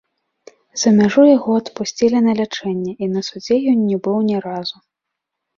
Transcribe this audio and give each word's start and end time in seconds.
За 0.83 0.89
мяжу 0.99 1.25
яго 1.37 1.51
адпусцілі 1.61 2.21
на 2.29 2.33
лячэнне, 2.39 2.91
і 3.05 3.13
на 3.19 3.23
судзе 3.31 3.55
ён 3.75 3.79
не 3.91 3.97
быў 4.09 4.17
ні 4.31 4.37
разу. 4.49 4.77